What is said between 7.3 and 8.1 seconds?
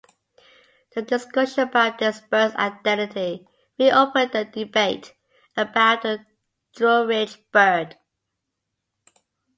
bird.